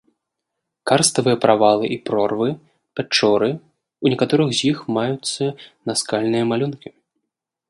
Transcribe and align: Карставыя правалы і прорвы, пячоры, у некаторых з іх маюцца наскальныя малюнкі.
Карставыя 0.91 1.37
правалы 1.43 1.85
і 1.97 1.99
прорвы, 2.11 2.47
пячоры, 3.01 3.49
у 4.07 4.15
некаторых 4.15 4.49
з 4.61 4.69
іх 4.73 4.77
маюцца 4.99 5.43
наскальныя 5.91 6.43
малюнкі. 6.55 6.89